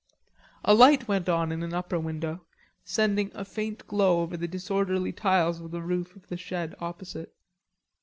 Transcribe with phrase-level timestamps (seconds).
[0.65, 2.41] A light went on in an upper window,
[2.83, 7.35] sending a faint glow over the disorderly tiles of the roof of the shed opposite.